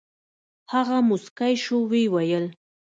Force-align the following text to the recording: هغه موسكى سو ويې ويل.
هغه 0.73 0.97
موسكى 1.07 1.53
سو 1.63 1.75
ويې 1.89 2.05
ويل. 2.13 2.45